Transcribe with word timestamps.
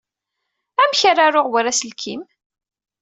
Amek 0.81 1.01
ara 1.11 1.21
aruɣ 1.25 1.45
war 1.51 1.65
aselkim? 1.71 2.21